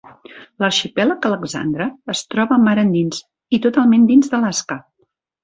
[0.61, 3.21] L'arxipèlag Alexandre es troba mar endins
[3.59, 4.81] i totalment dins d'Alaska.